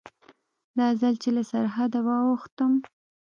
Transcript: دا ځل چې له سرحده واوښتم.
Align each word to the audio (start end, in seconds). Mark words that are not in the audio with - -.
دا 0.77 0.87
ځل 1.01 1.13
چې 1.21 1.29
له 1.35 1.41
سرحده 1.51 1.99
واوښتم. 2.07 2.73